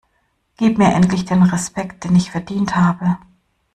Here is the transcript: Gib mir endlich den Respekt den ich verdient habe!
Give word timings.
Gib 0.57 0.79
mir 0.79 0.95
endlich 0.95 1.25
den 1.25 1.43
Respekt 1.43 2.05
den 2.05 2.15
ich 2.15 2.31
verdient 2.31 2.75
habe! 2.75 3.19